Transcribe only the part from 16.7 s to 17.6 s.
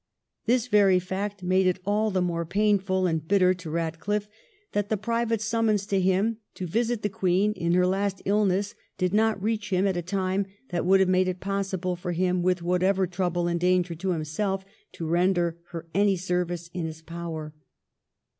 in his power.